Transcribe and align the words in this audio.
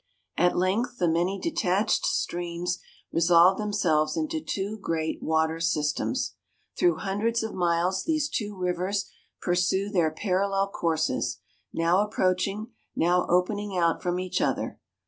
At 0.35 0.57
length 0.57 0.97
the 0.97 1.07
many 1.07 1.39
detached 1.39 2.07
streams 2.07 2.79
resolve 3.11 3.59
themselves 3.59 4.17
into 4.17 4.41
two 4.41 4.79
great 4.79 5.21
water 5.21 5.59
systems. 5.59 6.33
Through 6.75 6.95
hundreds 6.95 7.43
of 7.43 7.53
miles 7.53 8.03
these 8.03 8.27
two 8.27 8.57
rivers 8.57 9.11
pursue 9.43 9.89
their 9.91 10.09
parallel 10.09 10.69
courses, 10.69 11.37
now 11.71 12.01
approaching, 12.03 12.71
now 12.95 13.27
opening 13.29 13.77
out 13.77 14.01
from 14.01 14.19
each 14.19 14.41
other. 14.41 14.79